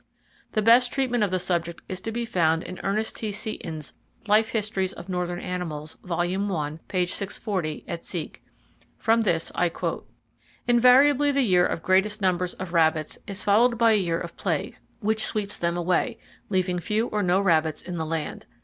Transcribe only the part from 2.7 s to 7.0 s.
Ernest T. Seton's "Life Histories of Northern Animals", Vol. I,